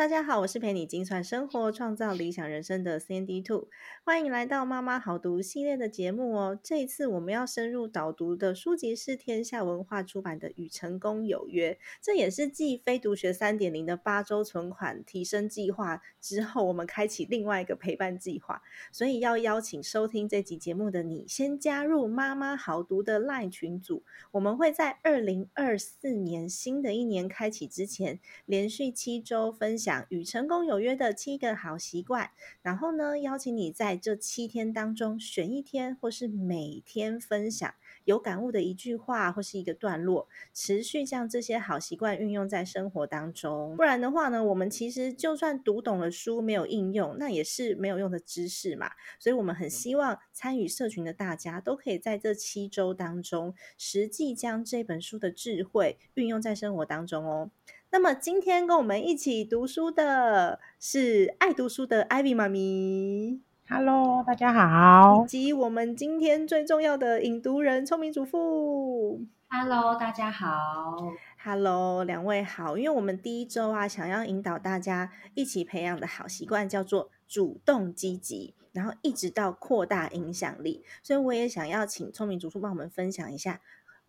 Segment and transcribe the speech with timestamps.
[0.00, 3.68] 大家好，我是陪你精算生活、创造理想人生的 CND Two，
[4.02, 6.58] 欢迎来到妈妈好读系列的节目哦。
[6.62, 18.62] 这一次我们要深入导读的书籍是天下文化出版的《与成功有约》，这也是继非读学三点零的八周存款提升计划之后，我们开启另外一个陪伴计划。
[18.90, 29.52] 所以要邀请收听这集节目的你，先加入妈妈好读的 LINE 群组，我们会在二零二四年新的一年开启之前，连续七周。
[29.52, 32.30] 分享与成功有约的七个好习惯，
[32.62, 37.74] 然后呢，邀请你在这七天当中选一天，或是每天分享
[38.04, 43.76] 有感悟的一句话或是一个段落，持续将这些好习惯运用在生活当中。
[43.76, 48.90] 不然的话呢，我们其实就算读懂了书，没有应用，那也是没有用的知识嘛。
[49.18, 57.50] 所以，我们很希望参与社群的大家都可以在这七周当中，实际将这本书的智慧运用在生活当中哦。
[57.92, 71.10] 那么今天跟我们一起读书的是爱读书的 Ivy 妈咪，Hello，大家好，以及我们今天最重要的引读人聪明主妇，Hello，大家好
[71.42, 83.60] ，Hello，两位好，因为我们第一周啊，想要引导大家一起培养的好习惯叫做主动积极，然后一直到扩大影响力，所以我也想要请聪明主妇帮我们分享一下。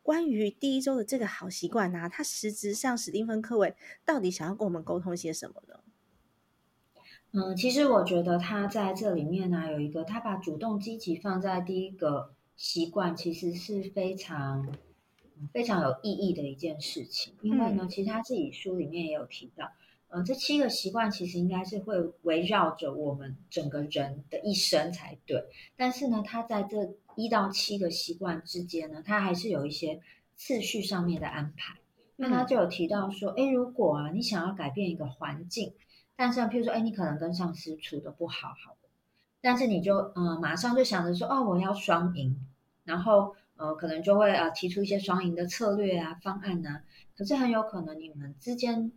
[0.04, 5.80] 关于第一周的这个好习惯呢，它实质上史蒂芬·科维到底想要跟我们沟通些什么呢？
[7.34, 14.76] 嗯，其实我觉得他在这里面呢，有一个他把主动积极放在第一个习惯，其实是非常
[15.54, 17.34] 非常有意义的一件事情。
[17.42, 19.72] 因为呢，其实他自己书里面也有提到，
[20.12, 25.44] 呃，这七个习惯其实应该是会围绕着我们整个人的一生才对。
[25.78, 30.02] 但是呢，他在这一到七个习惯之间呢，它还是有一些
[30.36, 31.80] 次序上面的安排。
[32.17, 35.73] 那他就有提到说，哎，如果啊，你想要改变一个环境，
[36.16, 38.89] 但是譬如说，哎，你可能跟上司处的不好，好的，
[39.42, 42.38] 但是你就呃马上就想着说，哦，我要双赢，
[42.84, 46.82] 然后呃可能就会啊提出一些双赢的策略啊方案呢。
[47.17, 48.92] 可是很有可能你们之间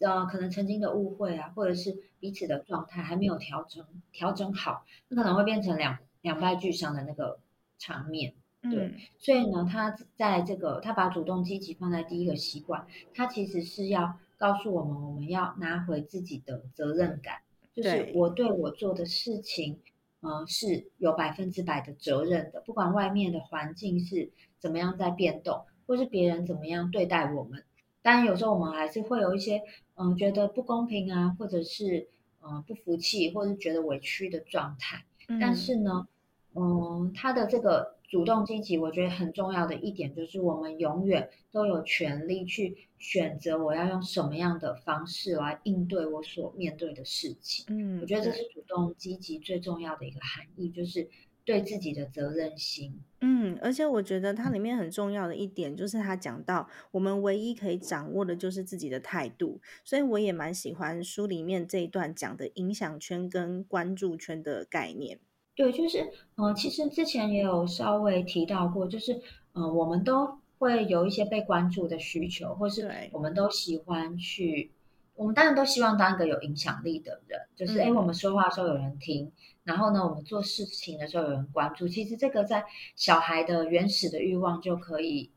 [0.00, 7.38] 呃可能曾经的误会啊，或者是彼此的状态还没有调整调整好，那可能会变成两两败俱伤的那个。
[7.82, 17.40] 场面，对，所以呢，他在这个他把主动积极放在第一个习惯，他其实是要告诉我们，我们要拿回自己的责任感，
[17.72, 19.80] 就是我对我做的事情，
[20.20, 27.64] 呃，是有百分之百的责任的，不管外面的环境是怎么样在变动，或是别人怎么样对待我们，
[28.02, 29.62] 当然有时候我们还是会有一些，
[30.00, 32.08] 嗯，觉得不公平啊，或者是
[32.42, 35.04] 嗯不服气，或者是觉得委屈的状态，
[35.40, 36.08] 但是呢。
[36.52, 47.64] 嗯，他的这个主动积极，我觉得很重要的一点就是，我们永远都有权利去选择我要用什么样的方式来应对我所面对的事情。
[47.68, 51.08] 嗯，我觉得这是主动积极最重要的一个含义，就是
[51.44, 53.00] 对自己的责任心。
[53.20, 65.18] 嗯，而且我觉得它里面很重要的一点就是，他讲到我们唯一可以掌握的就是自己的态度，所以我也蛮喜欢书里面这一段讲的影响圈跟关注圈的概念。
[65.54, 69.20] 对，就是，嗯，其实之前也有稍微提到过，就是，
[69.52, 74.70] 嗯，我们都会有一些被关注的需求，或是我们都喜欢去，
[75.20, 79.30] 我们当然都希望当一个有影响力的人，就是，哎，我们说话的时候有人听，
[79.64, 81.86] 然后呢，我们做事情的时候有人关注。
[81.86, 82.64] 其实这个在
[82.96, 85.30] 小孩的原始的欲望就可以，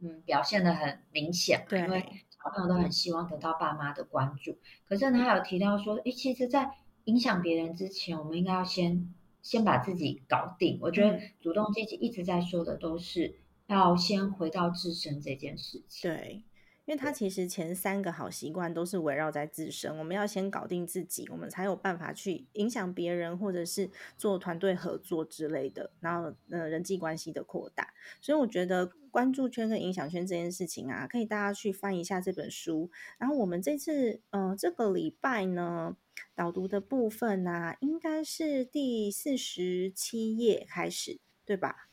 [0.00, 4.58] 嗯，表现的很明显，对，因为小朋友都很希望得到爸妈的关注。
[4.88, 6.68] 可是他有提到说，哎，其实，在
[7.04, 9.14] 影响别人之前，我们应该要先。
[9.40, 13.36] 先把自己搞定，我觉得主动积极一直在说的都是
[13.68, 16.10] 要先回到自身这件事情。
[16.10, 16.42] 对，
[16.88, 27.92] 因为他其实前三个好习惯都是围绕在自身，我们要先搞定自己，我们才有办法去影响别人，或者是做团队合作之类的，然后呃人际关系的扩大。
[28.22, 32.90] 所以我觉得关注圈跟影响圈这件事情啊，可以大家去翻一下这本书。
[33.18, 35.98] 然后我们这次呃这个礼拜呢。
[36.34, 41.88] 导读的部分呢，应该是第四十七页开始，对吧？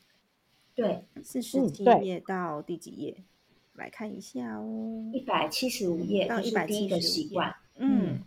[0.74, 3.24] 对，四十七页到第几页？
[3.78, 7.54] 来看一下哦，一百七十五页到一百七十习惯。
[7.76, 8.20] 嗯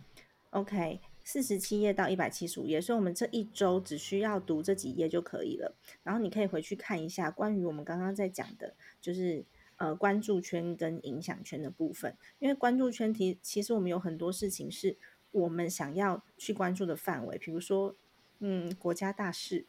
[0.50, 5.74] ，OK，四十七页到一百七十五页，所以我们这一周只需要读这几页就可以了。
[6.02, 9.44] 然后你可以回去看一下关于我们刚刚在讲的，就是
[9.76, 12.14] 呃关注圈跟影响圈的部分。
[12.38, 14.96] 因为关注圈其其实我们有很多事情是。
[15.32, 17.94] 我们想要去关注的范围，比如说，
[18.40, 19.64] 嗯，国家大事，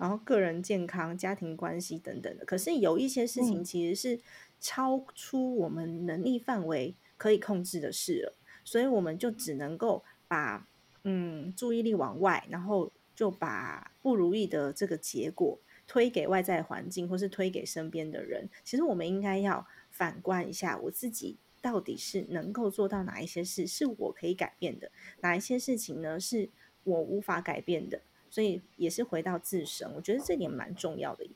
[0.00, 2.44] 然后个人健康、家庭关系等等的。
[2.44, 4.20] 可是有一些事情其实是
[4.58, 8.34] 超出我们能力范围可以控制的事了。
[8.64, 10.66] 所以我们就只能够把
[11.04, 18.48] 嗯注意力往外，然后就把不如意的这个结果推给外在环境，或是推给身边的人。
[18.64, 21.36] 其实我们应该要反观一下我自己。
[21.62, 26.48] 到底是能够做到哪一些事是我可以改变的，哪一些事情呢是
[26.84, 28.00] 我无法改变的？
[28.30, 31.28] 所以也是回到自身，我觉得这点蛮重要的。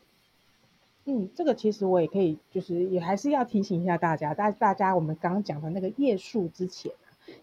[1.06, 6.92] 嗯，这个其实我也可以，就是也还是要提醒一下大家，大大家我们刚刚讲的那个页数之前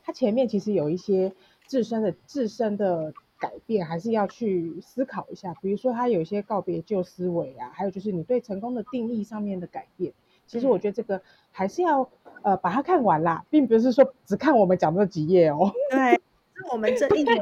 [0.04, 1.32] 它前面其实有一些
[1.68, 5.54] 自身的自身的改变，还是要去思考一下。
[5.62, 10.14] 比如说，它有一些告别旧思维啊，还有就是你对成功的定义上面的改变。
[10.48, 11.22] 其实我觉得这个
[11.52, 12.10] 还是要
[12.42, 15.72] 呃把它看完啦，并不是说只看我们讲这几页哦。
[15.90, 16.14] 对，
[16.56, 17.34] 是我们这一周，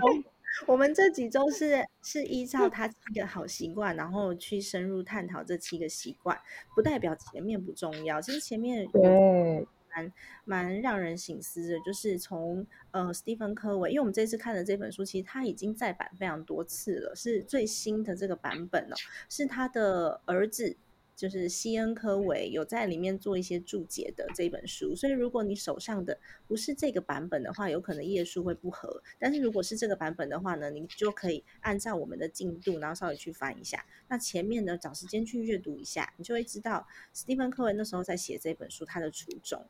[0.67, 6.37] 我们这几周是是依照他七个好习惯，然后去深入探讨这七个习惯，
[6.75, 8.21] 不代表前面不重要。
[8.21, 10.13] 其实前面对蛮
[10.45, 18.95] 蛮让人醒思的，就是从呃斯蒂芬科维，因为我们这次看的这本书，其实他已经再版非常多次了，是最新的这个版本哦，
[19.29, 20.77] 是他的儿子。
[21.19, 26.17] 就是西恩科维有在里面做一些注解的这本书，所以如果你手上的
[26.47, 29.03] 不是这个版本的话，有可能页数会不合。
[29.19, 33.85] 但是如果是这个版本的话呢，你就可以按照我们的进度，然后稍微去翻一下。
[34.07, 39.67] 那前面呢，找时间去阅读一下，你就会知道斯蒂芬科维那时候在写这本书他的初衷。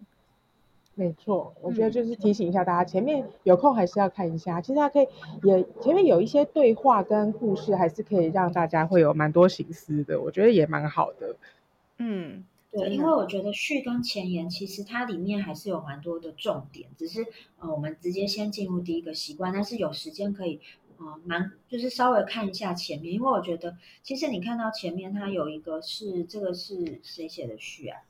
[0.99, 4.59] 没错，我觉得就是提醒一下大家，前面有空还是要看一下。
[4.59, 5.07] 其实它可以
[5.43, 10.19] 也前面有一些对话跟故事，还是可以让大家会有蛮多心思的。
[10.19, 11.37] 我觉得也蛮好的。
[11.99, 12.43] 嗯，
[12.73, 17.25] 对，因为我觉得序跟前言其实它里面还是有蛮多的重点，只是
[17.59, 20.59] 呃，我们直接先进入第一个习惯，但是有时间可以
[20.97, 28.01] 呃蛮就是稍微看一下前面，因为我觉得其实你看到前面它有一个是这个是谁写的序啊？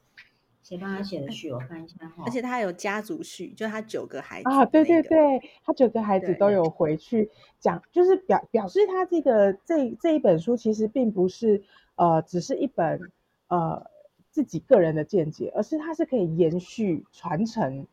[0.69, 1.51] 谁帮他写的序？
[1.51, 2.24] 我看一下哈。
[2.24, 11.63] 而且他有家族序，就他九个孩子啊，对对对，他九个孩子都有回去讲，就是表表示他这个这这一本书其实并不是
[11.95, 13.12] 呃只是一本
[13.48, 13.83] 呃
[14.30, 17.88] 自己个人的见解，而是他是可以延续传承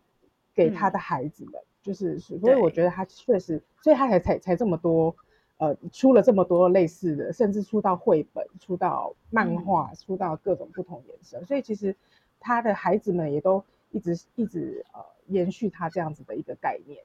[0.54, 5.16] 给他的孩子的，就是所以我觉得他确实，所以他才才才这么多
[5.56, 11.96] 呃出了这么多类似的，甚至出到绘本、出到漫画、出到各种不同颜色，所以其实。
[12.40, 17.02] 他的孩子们也都一直一直呃延续他这样子的一个概念，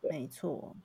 [0.00, 0.76] 没错，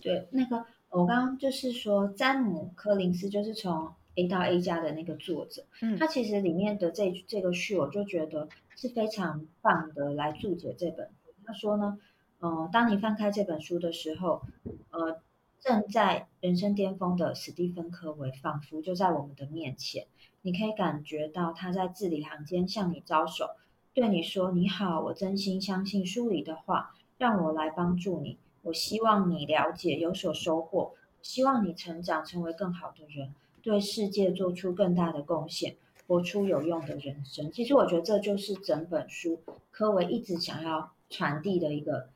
[0.00, 11.32] 对，那个我刚刚就是说詹姆柯林斯就是从 A 到 A 加的那个作者，嗯，他其实里面的这这个序我就觉得是非常棒的来注解这本书。
[11.44, 11.98] 他说呢，
[12.40, 14.42] 呃，当你翻开这本书的时候，
[14.90, 15.22] 呃，
[15.60, 20.06] 正在人生巅峰的史蒂芬科维仿佛就在我们的面前。
[20.44, 23.50] 你可以感觉到他在字里行间向你招手，
[23.94, 28.38] 对你说：“你好，我真心相信书里的话，让我来帮助你。
[28.62, 35.76] 我希望你了解，有所收获，希望你成长，成为更好的人，对世界做出更大的贡献，
[36.08, 39.40] 活出有用的人生。”其实我觉得这就是整本书
[39.70, 42.08] 科维一直想要传递的一个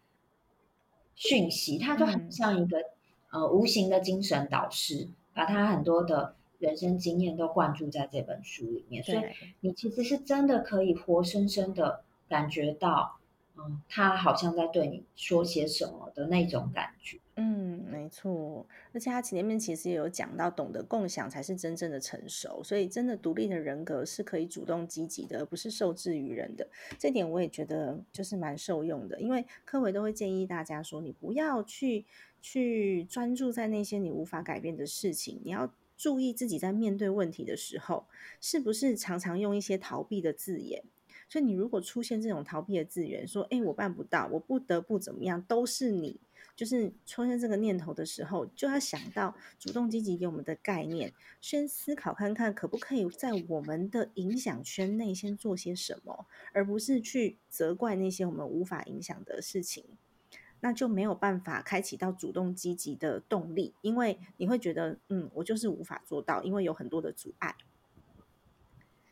[1.15, 2.79] 讯息，它就很像一个
[3.31, 6.35] 呃无形的精神导师，把他很多的。
[6.59, 9.19] 人生经验都灌注在这本书里面，所以
[9.61, 13.19] 你其实是真的可以活生生的感觉到，
[13.57, 17.19] 嗯，他好像在对你说些什么的那种感觉。
[17.39, 18.67] 嗯，没错。
[18.95, 22.63] 而且他前面其实也有讲到，懂得共享才是真正的成熟。
[22.65, 26.67] 所以，真的独立的人格是可以主动积极的，而不是受制于人的。
[26.99, 32.07] 这点我也觉得就是蛮受用的，因为科维都会建议大家说，你不要去
[32.41, 35.71] 去专注在那些你无法改变的事情，你要。
[35.97, 38.07] 注意自己在面对问题的时候，
[38.41, 40.85] 是不是常常用一些逃避的字眼？
[41.29, 46.21] 所以你如果出现这种逃避的字眼，说“哎，我办不到，我不得不怎么样”，都是你，
[46.55, 59.85] 就是出现这个念头的时候，就要想到主动积极给我们的概念，先思考看看可不可以在我们的影响圈内先做些什么，而不是去责怪那些我们无法影响的事情。
[60.61, 67.55] 那就没有办法开启到主动积极的动力，因为你会觉得，嗯，我就是无法做到，因为有很多的阻碍。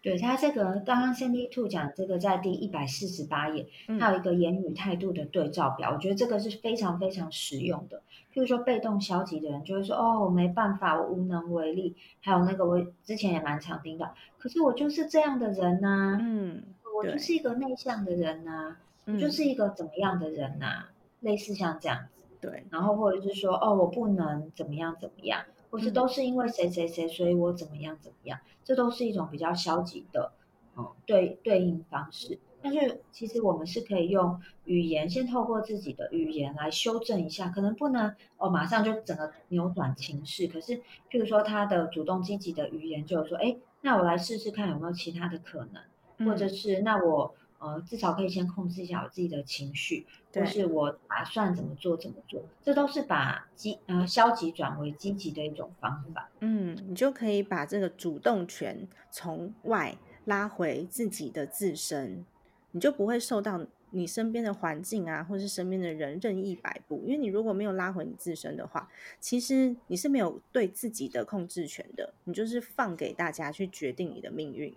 [0.02, 3.66] 对他这个刚刚 Cindy Two 讲这个在第一百四十八页，
[3.98, 8.02] 它有一个言语态度的对照表，我觉得这个是非常非常实用的。
[8.34, 11.96] 譬如说被动消极的人就会说，哦，我没办法，我无能为力。
[12.20, 16.62] 还有那个我之前也蛮常听到，可是我就是这样的人呐，嗯，
[16.94, 20.88] 我就是一个内向的人呐，我就是一个怎么样的人呐。
[21.24, 30.32] 类似像这样子，对，然后或者是说，哦，我不能怎么样怎么样，或是都是因为谁谁谁，所以我怎么样怎么样，这都是一种比较消极的，
[30.76, 32.38] 嗯，对对应方式。
[32.60, 40.46] 但是其实我们是可以用语言，先透过自己的语言来修正一下，可能不能哦马上就整个扭转情势。
[40.46, 40.78] 可是，
[41.10, 56.28] 譬如说他的主动积极的语言，就是说，哎，那我来试试看有没有其他的可能，或者是那我呃至少可以先控制一下我自己的情绪，或是我打算怎么做怎么做，这都是把积呃消极转为积极的一种方法。
[56.40, 62.26] 嗯，你就可以把这个主动权从外拉回自己的自身。
[62.72, 68.90] 你就不会受到你身边的环境啊，或是身边的人任意摆布，因为你如果没有拉回你自身的话，
[69.20, 74.74] 其实你是没有对自己的控制权的，你就是放给大家去决定你的命运。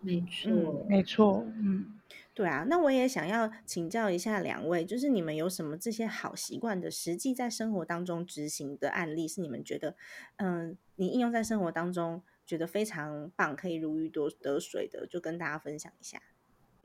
[0.00, 2.00] 没错，没错，嗯，
[2.34, 2.64] 对啊。
[2.68, 9.96] 那我也想要请教一下两位，就是你们有什么这些好习惯的实际在生活当中执行的案例，是你们觉得，
[10.36, 16.20] 嗯，你应用在生活当中觉得非常棒，可以如鱼得得水的，就跟大家分享一下。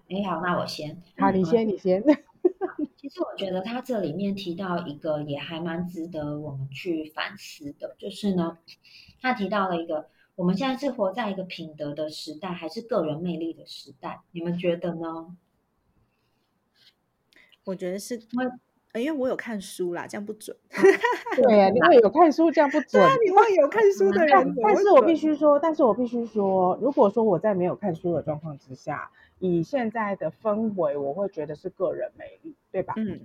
[0.09, 1.01] 哎，好，那我先。
[1.17, 2.03] 好，你先，你先。
[2.95, 8.57] 其实我觉得他这里面提到一个也还蛮值得我们去反思的，就是呢，
[9.21, 14.21] 他提到了一个，我们现在是活在一个品德的时代，还是个人魅力的时代？
[14.31, 15.35] 你们觉得呢？
[17.63, 18.21] 我觉得是。
[18.93, 20.55] 因为我有看书啦，这样不准。
[21.35, 23.03] 对啊， 因为有看书，这样不准。
[23.25, 32.93] 你会有看书的人， 但是我必须说，但是我必须说，如果说我在没有看书的状况之下，以现在的氛围，我会觉得是个人魅力，对吧？
[32.95, 33.19] 嗯，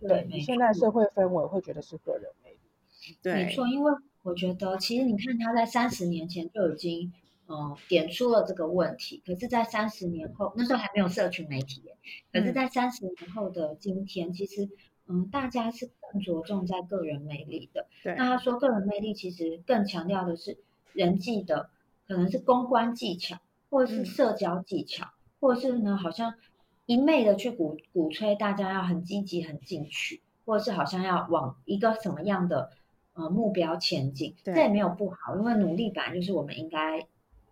[0.00, 3.16] 对，现在社会氛围会觉得是个人魅力。
[3.22, 3.90] 对，没错，因为
[4.22, 7.12] 我觉得，其实你看他在三十年前就已经。
[7.46, 9.20] 呃，点出了这个问题。
[9.26, 11.82] 可是，在三十年后，那时候还没有社群媒体。
[12.32, 14.68] 可是，在三十年后的今天，其实，
[15.08, 17.88] 嗯，大家是更着重在个人魅力的。
[18.04, 18.14] 对。
[18.14, 20.58] 那他说，个人魅力其实更强调的是
[20.92, 21.70] 人际的，
[22.06, 25.08] 可能是公关技巧，或者是社交技巧，
[25.40, 26.34] 或者是呢，好像
[26.86, 32.70] 一昧的去鼓鼓吹大家要很积极、很进取，或者是好像要往一个什么样的
[33.20, 34.34] 呃目标前进。
[34.42, 37.06] 这也没有不好，因为努力本来就是我们应该。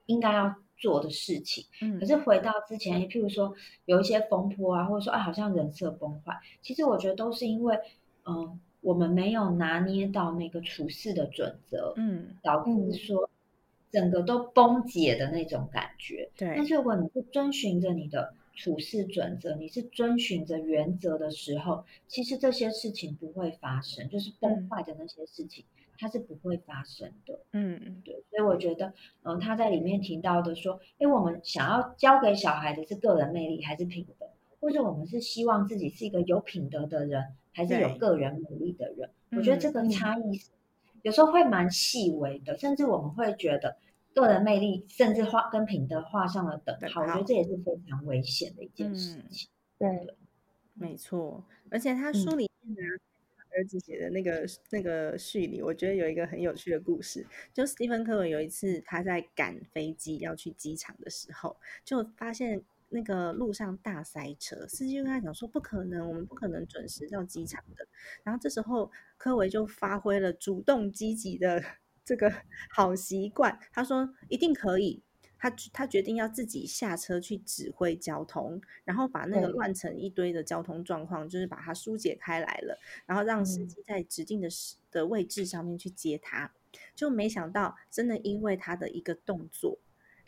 [0.09, 7.79] 应该要做的事情，嗯，可是回到之前，譬如说有一些风波啊，或者说啊，好像人设崩坏，其实我觉得都是因为，
[8.25, 13.29] 嗯，我们没有拿捏到那个处事的准则，嗯，导致说
[13.91, 16.31] 整个都崩解的那种感觉。
[16.39, 25.65] 对，但是如果你是遵循着你的处事准则，你是遵循着原则的时候，其实这些事情不会发生，就是崩坏的那些事情。
[26.01, 28.93] 它是不会发生的，嗯嗯，对，所以我觉得，
[29.25, 34.27] 嗯，他在里面提到的说，哎，我们想要教给小孩的是个人魅力还是品德，
[34.61, 39.11] 或者我们是希望自己是一个有品德的人，还是有个人魅力的人？
[39.33, 40.41] 我觉得这个差异
[41.03, 43.77] 有时候会蛮细微的，甚至我们会觉得
[44.21, 49.49] 个人魅力甚至画跟品德画上了等号，我觉得这也是非常危险的一件事情。
[49.79, 49.89] 对，
[50.75, 52.99] 没错，而且他书里面呢。
[53.57, 57.27] 儿子写的那个那个序里，我觉得有一个很有趣的故事。
[57.53, 67.85] 就斯蒂芬·科文有一次他在赶飞机要去机场的时候，就发现那个路上大塞车，司机就跟他讲说：“不可能，我们不可能准时到机场的。”
[68.23, 71.61] 然后这时候科维就发挥了主动积极的
[72.09, 72.33] 这个
[72.75, 75.03] 好习惯，他说：“一定可以。”
[75.41, 84.49] 他他决定要自己下车去指挥交通，然后把那个乱成一堆的交通状况，就是把它疏解开来了，然后让司机在指定的
[84.91, 86.51] 的位置上面去接他。
[86.97, 89.79] 就没想到，真的因为他的一个动作，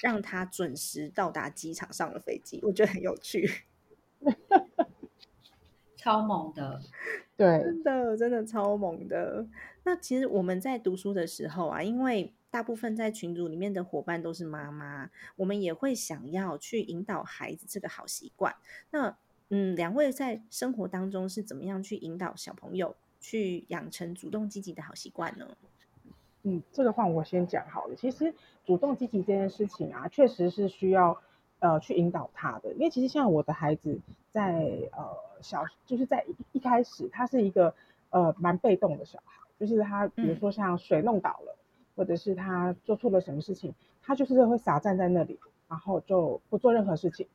[0.00, 2.60] 让他准时到达机场上了飞机。
[2.62, 3.50] 我觉得很有趣，
[5.96, 6.80] 超猛的，
[7.40, 9.47] 对，真的真的超猛的。
[9.82, 18.54] 那其实我们在读书的时候啊，因为大部分在群组里面的伙伴都是妈妈，我们也会想要去引导孩子这个好习惯。
[18.90, 19.16] 那
[19.49, 25.49] 嗯，两位在生活当中是怎么样去引导小朋友去养成主动积极的好习惯呢？
[26.42, 27.97] 嗯，这个话我先讲好了。
[27.97, 28.35] 其实
[28.66, 31.18] 主动积极这件事情啊，确实是需要
[31.60, 32.72] 呃去引导他的。
[32.72, 34.00] 因为其实像我的孩子
[34.32, 37.74] 在呃小，就是在一开始他是一个
[38.10, 41.56] 呃蛮被动的小孩，就是他比如说像水弄倒了。
[41.96, 45.38] 或者是他做错了什么事情，他就是会傻站在那里，
[45.68, 47.26] 然后就不做任何事情。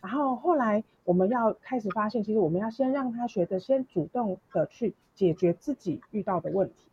[0.00, 6.88] 然后后来我们要开始发现，其实我们要先让他学着先主动的去解决自己遇到的问题，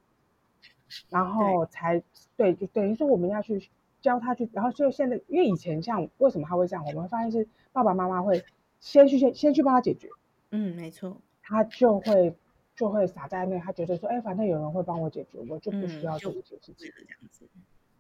[1.10, 2.04] 然后才
[2.36, 3.70] 对，就等于说我们要去
[4.06, 8.44] 教他去，然后就现在，因为以前像为什么他会这样，我们会发现是爸爸妈妈会
[8.80, 10.08] 先去先先去帮他解决，
[10.52, 12.34] 嗯，没错，他就会。
[12.78, 16.92] 就会撒在那，他觉得说，哎，反正有人会帮我解决，我就不需要做这些事情。
[16.94, 17.46] 这样子，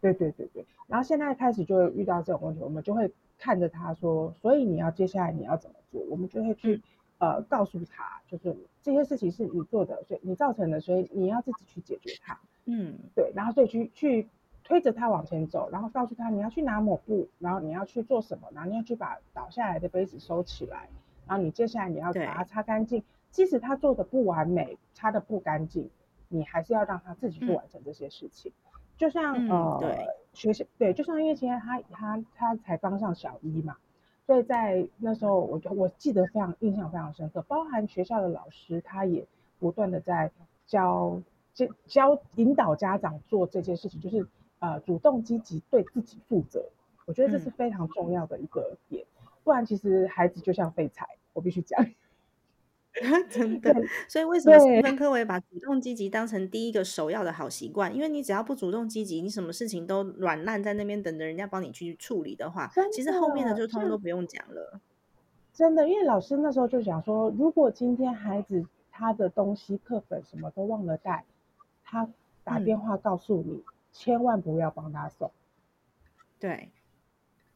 [0.02, 0.66] 对对对对。
[0.88, 6.02] 然后现在开始就会遇到这种问题，我们就会看着他说，所以你要接下来你要怎么做？
[6.10, 6.82] 我们就会去
[7.20, 12.38] 呃告诉他，就是这些事情是你做的，所以你造成的，所以你要自己去解决它。
[12.66, 13.32] 嗯，对。
[13.34, 14.28] 然后所以去去
[14.66, 20.90] 推着他往前走，然后告诉他你要去拿抹布，然后你要去做什么，然后你要去把倒下来的杯子收起来，
[21.28, 23.02] 然后你接下来你要把它擦干净。
[23.30, 25.90] 即使他做的不完美，擦的不干净，
[26.30, 28.52] 你还是要让他自己去完成这些事情。
[28.98, 33.76] 就像呃，学校对，就像因为现在他他他才刚上小一嘛，
[34.26, 39.28] 所以在那时候，我就我记得非常印象非常深刻，包含学校的老师，他也
[39.60, 40.32] 不断的在
[40.66, 41.22] 教
[41.54, 44.26] 教教引导家长做这件事情，就是
[44.60, 46.66] 呃主动积极对自己负责。
[47.06, 49.06] 我觉得这是非常重要的一个点，
[49.44, 51.86] 不然其实孩子就像废柴，我必须讲。
[53.30, 53.76] 真的，
[54.08, 57.94] 所以为什么斯芬科维把主动积极当成第一个首要的好习惯？
[57.94, 64.80] 因为你只要不主动积极，你什么事情都软烂在那边等着人家帮你去处理的话，其实后面的就通通都不用讲了。
[65.54, 71.26] 真的，因为老师那时候就讲说，如果今天孩子他的东西课本什么都忘了带，
[71.84, 72.10] 他
[72.46, 73.62] 打电话告诉你，
[73.96, 75.32] 千万不要帮他送。
[76.40, 76.70] 对。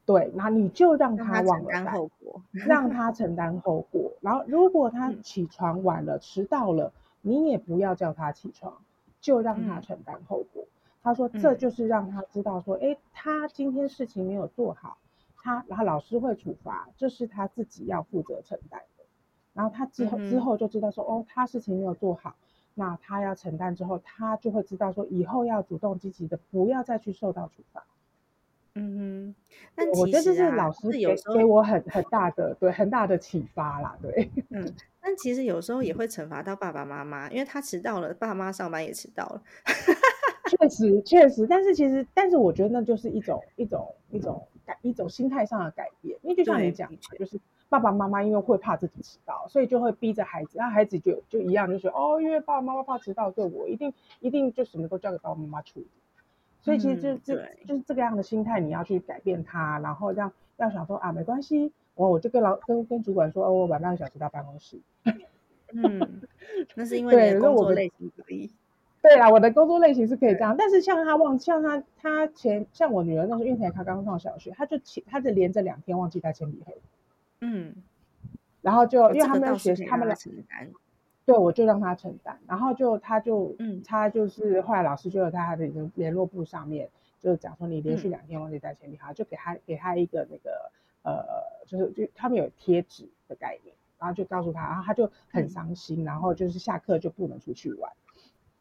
[0.05, 4.13] 对，那你就让他忘了后果，让他承担后果。
[4.22, 6.91] 然后，如果他起床晚了、迟到了，
[7.22, 8.74] 你也不要叫他起床，
[9.22, 10.65] 就让他承担后果。
[11.03, 14.98] 他说，这就是让他知道说，哎，他今天事情没有做好，
[15.38, 19.03] 他然后老师会处罚，这是他自己要负责承担的。
[19.53, 22.36] 然后他之后之后就知道说，哦，他事情没有做好，
[22.79, 27.83] 那他要承担之后，他就会知道说，以后要主动积极的，不要再去受到处罚。
[28.75, 29.36] 嗯哼，
[29.75, 39.43] 但我觉得这是老师给给我很很大的对很大的启发啦，对，嗯，但其实有时候也会惩罚到爸爸妈妈，因为他迟到了，爸妈上班也迟到了，
[40.50, 47.38] 确实确实，但是其实但是我觉得那就是一种一种一种改一种心态上的改变，因为就像你讲，就是
[47.70, 55.88] 爸爸妈妈因为会怕自己迟到，所以就会逼着孩子，那孩子就就一样，就是哦，因为爸爸妈妈怕迟到，对我一定一定就什么都交给爸爸妈妈处理。
[56.62, 64.77] 所以其实就就就是这个样的心态，你要去改变它，然后让要想说啊，没关系，我我就跟老跟跟主管说，哦，我晚半个小时到办公室。
[65.72, 66.22] 嗯，
[66.75, 68.50] 那是因为你的工作类型可以。
[69.01, 76.74] 对啦，我的工作类型是可以这样，但是像他忘，像他他前像我女儿那时候，因为他刚上小学，他就前他就连着两天忘记带铅笔盒。
[77.42, 77.75] 嗯，
[78.62, 80.72] 然后就因为他们学他们承担。
[81.25, 90.72] 对，我就让他承担，然后就他就，嗯，他就是后来老师就在他的联络簿上面，就是讲说你连续两天忘记带铅笔，盒，就给他给他一个那个
[91.04, 91.24] 呃，
[91.68, 97.92] 就是就他们有贴纸的概念，然后就告诉他，然后他就很伤心，然后就是下课就不能出去玩，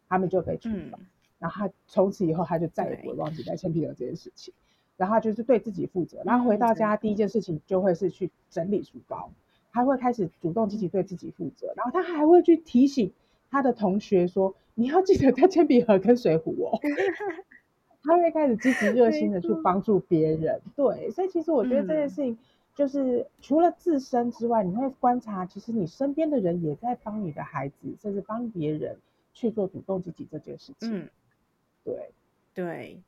[0.07, 0.99] 他们就被处罚，
[1.39, 4.53] 然后他从此以后他就再也不会忘记带铅笔盒这件事情，
[4.99, 9.31] 然后就是对自己负责，然后回到家第一件事情就会是去整理书包。
[9.71, 13.13] 他会开始主动积极对自己负责，然后他还会去提醒
[13.51, 16.81] 他的同学说：“你要记得带铅笔盒跟水壶哦。
[18.03, 20.61] ”他会开始积极热心的去帮助别人。
[20.75, 22.39] 对，所以其实我觉得这件事情
[22.75, 28.97] 就是除了自身之外，你会观察，其实你身边的人也在帮你的孩子，甚至帮别人
[29.35, 31.03] 去做主动积极这件事情。
[31.03, 31.09] 嗯，
[31.85, 32.11] 对
[32.55, 33.01] 对。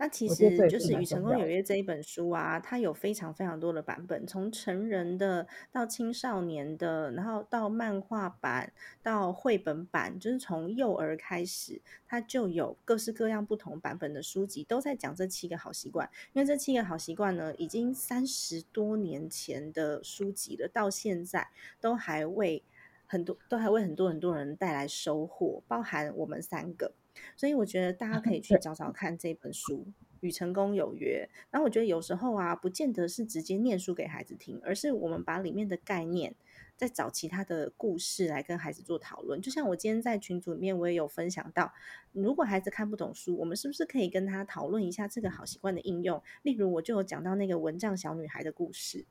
[0.00, 16.08] 那其实就是《与成功有约》这一本书啊，它有非常非常多的版本，从成人的到青少年的，然后到漫画版到绘本版，就是从幼儿开始，它就有各式各样不同版本的书籍，都在讲这七个好习惯。
[16.32, 21.46] 因为这七个好习惯呢，已经三十多年前的书籍了，到现在
[21.78, 22.62] 都还为
[23.04, 26.90] 很多都还为很多很多人带来收获，包含我们三个。
[27.36, 29.86] 所以我觉得大家可以 去找找看这本书
[30.20, 31.28] 《与成功有约》。
[31.50, 36.34] 然后我觉得有时候啊，不见得是直接念书给孩子听，而是我们把里面的概念，
[36.76, 39.40] 再找其他的故事来跟孩子做讨论。
[39.40, 41.72] 就像我今天在群组里面，我也有分享到，
[42.12, 46.22] 如果孩子看不懂书，我们是不是可以跟他讨论一下这个好习惯的应用？
[46.42, 49.06] 例如，我就有讲到那个蚊帐小女孩的故事。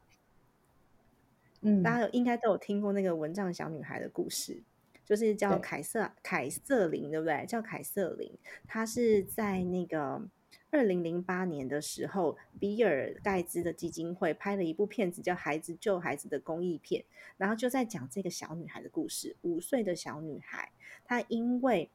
[1.62, 4.64] 嗯，大家应该都有听过那个蚊帐小女孩的故事。
[5.10, 7.44] 就是叫凯瑟凯瑟琳，对不对？
[7.48, 8.32] 叫凯瑟琳，
[8.68, 10.22] 她是在那个
[10.70, 17.04] 二零零八年的时候，比尔盖茨的基金会拍了一部片子，叫《孩子救孩子》的公益片，
[17.38, 19.36] 然后就在讲这个小女孩的故事。
[19.42, 20.72] 五岁的小女孩，
[21.04, 21.90] 她因为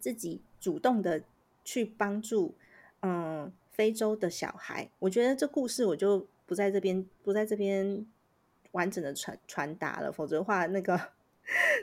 [0.00, 1.22] 自己主动的
[1.64, 2.56] 去帮助，
[3.02, 4.90] 嗯，非洲的小孩。
[4.98, 8.04] 我觉得这故事我就不在这边不在这边
[8.72, 11.14] 完整的传传达了，否则的话那个。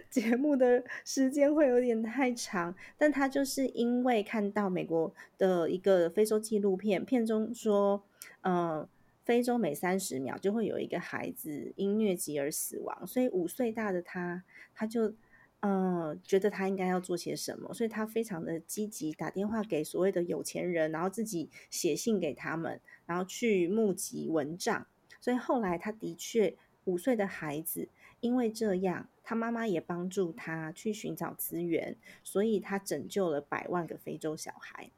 [0.09, 8.03] 节目的时间会有点太长，但他就是因为看到美国的一个非洲纪录片，片中说，
[8.41, 8.87] 呃，
[9.23, 14.43] 非洲每三十秒就会有一个孩子因疟疾而死亡，所以五岁大的他，
[14.75, 15.13] 他就，
[15.61, 24.85] 呃，觉得他应该要做些什么，所以他非常的积极，打电话给所谓的有钱人，然后自己写信给他们，然后去募集蚊帐，
[25.21, 27.87] 所以后来他的确五岁的孩子。
[28.23, 34.89] 因为这样，他妈妈也帮助他去寻找资源，所以他拯救了百万个非洲小孩。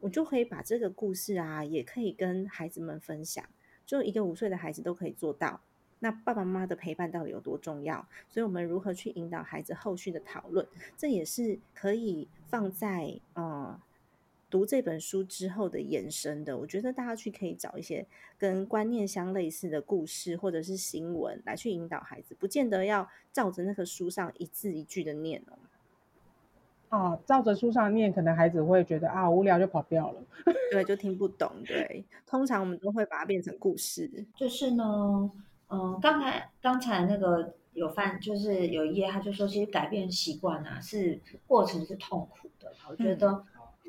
[0.00, 3.42] 我就可以把这个故事啊，也可以跟孩子们分享。
[3.86, 5.62] 就一个五岁的孩子都可以做到，
[6.00, 8.06] 那爸爸妈妈的陪伴到底有多重要？
[8.28, 10.66] 所以我们如何去引导孩子后续的讨论，
[10.98, 13.80] 这也是可以放在嗯。
[14.54, 18.06] 读这本书之后的延伸的，我觉得大家去可以找一些
[18.38, 25.58] 跟观念相类似的故事或者是新闻来去引导孩子，不见得要照着那个书上一字一句的念哦。
[26.90, 30.22] 哦，照着书上念，可能孩子会觉得啊无聊就跑掉了，
[30.70, 31.50] 对，就听不懂。
[31.66, 34.08] 对，通常我们都会把它变成故事。
[34.36, 35.28] 就是呢，
[35.68, 42.72] 嗯，刚才刚才那个有翻，就是有一页他就说，其实改变习惯啊，是过程是痛苦的。
[42.88, 43.44] 我觉得。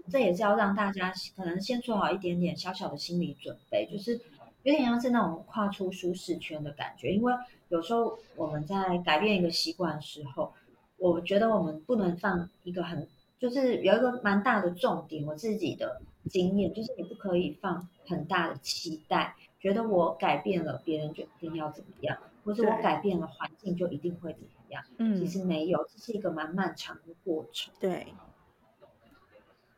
[0.10, 4.20] 这也是要让大家可能先做好一点点小小的心理准备，就是
[4.64, 7.12] 有点像是那种跨出舒适圈的感觉。
[7.12, 7.34] 因为
[7.70, 10.54] 有时候我们在改变一个习惯的时候，
[10.98, 13.08] 我觉得我们不能放一个很，
[13.40, 15.26] 就是有一个蛮大的重点。
[15.26, 24.84] 我自己的经验就是，你不可以放很大的期待，觉得我改变了，别人就一定要怎么样，或者我改变了环境就一定会怎么样。
[24.98, 27.74] 嗯，其实没有，这是一个蛮漫长的过程。
[27.80, 28.08] 对。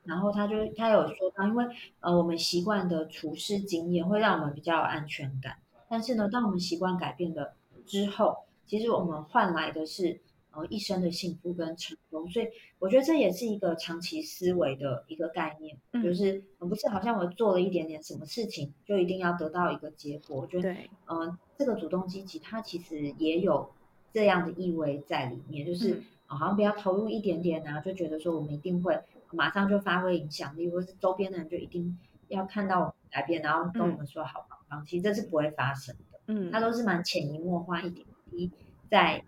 [0.07, 1.65] 然后他就他有说到，因为
[1.99, 5.57] 呃我们习惯的处事经验会让我们比较有安全感，
[5.89, 7.53] 但是呢，当我们习惯改变了
[7.85, 10.19] 之后，其实我们换来的是
[10.51, 12.29] 呃一生的幸福跟成功。
[12.29, 12.47] 所以
[12.79, 20.41] 我觉得这也是一个长期思维的一个概念，就是不是好像我做了一点点什么事情就一定要得到一个结果。
[20.41, 20.73] 我觉得
[21.07, 23.69] 嗯这个主动积极它其实也有
[24.13, 28.97] 这样的意味在里面，就是好像不要投入一点点啊，就觉得说我们一定会。
[29.31, 34.85] 马上就发挥影响力，或是周边的人就一定要看到我们改变，然后跟我们说好帮忙。
[34.85, 38.51] 其实这是不会发生的，嗯，它都是蛮潜移默化一点一
[38.89, 39.23] 在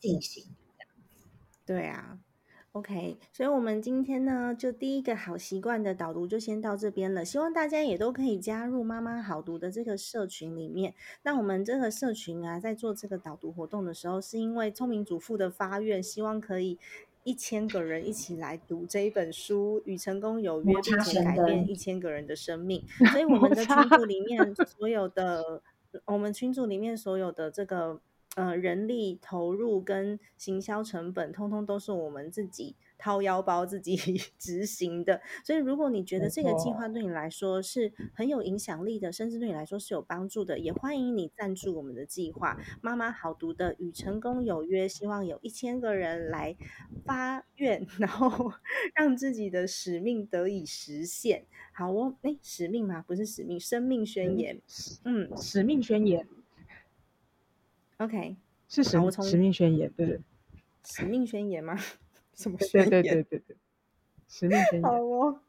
[0.00, 0.44] 进行
[1.64, 2.18] 对啊。
[2.72, 7.24] OK，所以，我们今天呢，就第一个好习惯的导读就先到这边了。
[7.24, 10.92] 希望大家也都可以加入妈妈好读的这个社群里面。
[11.22, 16.80] 那我们这个社群啊，在做这个导读活动的时候，是因为聪明主妇的发愿，希望可以。
[17.24, 22.84] 一千个人一起来读这一本书，与成功有约，并且改变一千个人的生命。
[23.10, 25.62] 所以我们的群组里面所有的，
[26.04, 28.00] 我们群组里面所有的这个
[28.36, 32.76] 呃人力投入跟行销成本，通通都是我们自己。
[33.04, 33.94] 掏腰包自己
[34.38, 42.58] 执行的，所以如果你觉得这个计划对你来说是很有影响力的，甚至对你来说是有帮助的，也欢迎你赞助我们的计划。
[42.80, 46.56] 妈妈好读的与成功有约，希望有一千个人来
[47.04, 48.50] 发愿， 然后
[48.96, 51.44] 让自己的使命得以实现。
[51.74, 53.04] 好哦，哎，使命吗？
[53.06, 54.58] 不是使命，生命宣言。
[55.04, 56.26] 嗯，使命宣言。
[57.98, 58.36] OK，
[58.66, 60.20] 是使使命宣言，对对，
[60.86, 61.76] 使命宣言吗？
[62.34, 62.90] 什么宣言？
[62.90, 63.56] 对对对对，
[64.28, 64.82] 使命宣言。
[64.82, 65.40] 好哦。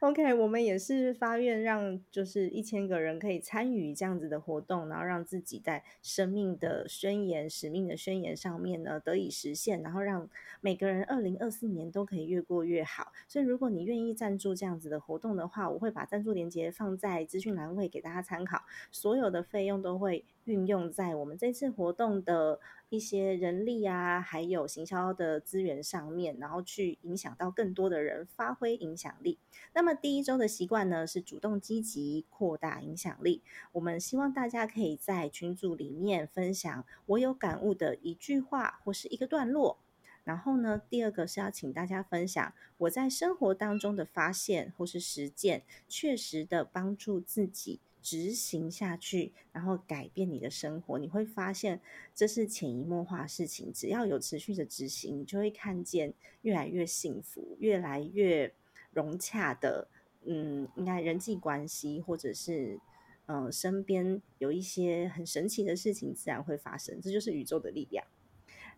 [0.00, 10.28] OK，我们也是发愿让就是一千个人可以参与这样子的活动，然后让自己在生命的宣言、使命的宣言上面呢得以实现，然后让
[10.60, 13.12] 每个人二零二四年都可以越过越好。
[13.26, 18.62] 所以，如果你愿意赞助这样子的活动的话，我会把赞助链接放在资讯栏位给大家参考。
[18.90, 29.38] 所有的费用都会运用在我们这次活动的一些人力啊，还有行销的资源上面，然后去影响到更多的人，发挥影响力。
[29.72, 33.42] 那么第一周的习惯呢，是主动积极扩大影响力。
[33.72, 39.78] 我们希望大家可以在群组里面分享我有感悟的一句话或是一个段落。
[40.24, 50.98] 然后呢，第二个是要请大家分享我在生活当中的发现或是实践，确实的帮助自己执行下去，然后改变你的生活。
[50.98, 51.80] 你会发现
[52.14, 56.12] 这是潜移默化的事情，只要有持续的执行，你就会看见
[56.42, 58.52] 越来越幸福，越来越。
[58.94, 59.88] 融洽的，
[60.26, 62.78] 嗯，应该人际关系，或者是，
[63.24, 67.00] 嗯，身边有一些很神奇的事情，自然会发生。
[67.00, 68.04] 这就是宇宙的力量。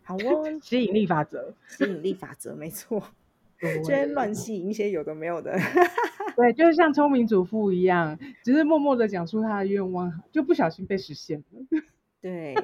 [0.03, 3.11] 好哦， 吸引力法则，吸引力法则，没错。
[3.59, 5.59] 就会乱吸引一些有的没有的。
[6.35, 11.81] 对，就是像聪明主妇一样，只是默默的讲出他的愿望，就不小心被实现了。
[12.21, 12.55] 对。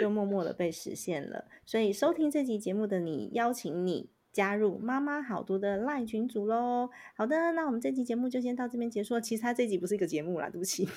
[0.00, 1.44] 就默默的被实现了。
[1.66, 6.88] 所以收听这集节目的你，邀请你加入妈妈好读的赖群组喽。
[7.14, 9.20] 好的，那我们这集节目就先到这边结束了。
[9.20, 10.88] 其实它这集不是一个节目啦，对不起。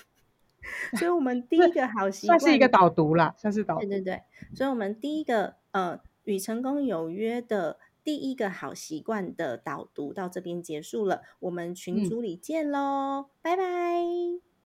[0.97, 4.21] 所以我们第一个好习惯算是一个导读啦，算是导对对对。
[4.55, 14.52] 所以我们第一个呃与成功有约的第一个好习惯的导读到这边结束了，我们群组里见喽，拜拜。